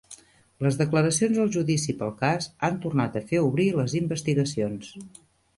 Les 0.67 0.77
declaracions 0.79 1.41
al 1.43 1.51
judici 1.57 1.95
pel 2.01 2.15
cas 2.23 2.49
han 2.69 2.81
tornat 2.87 3.21
a 3.21 3.23
fer 3.33 3.45
obrir 3.51 3.71
les 3.81 3.97
investigacions 4.01 4.91